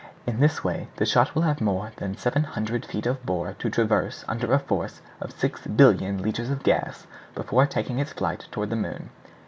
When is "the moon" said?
8.71-9.11